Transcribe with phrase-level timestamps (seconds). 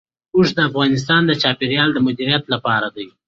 [0.35, 3.07] اوښ د افغانستان د چاپیریال د مدیریت لپاره دی.